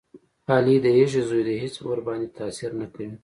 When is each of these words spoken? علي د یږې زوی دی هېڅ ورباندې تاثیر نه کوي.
علي 0.53 0.75
د 0.83 0.87
یږې 0.99 1.21
زوی 1.29 1.43
دی 1.47 1.55
هېڅ 1.63 1.75
ورباندې 1.81 2.27
تاثیر 2.37 2.71
نه 2.81 2.87
کوي. 2.93 3.09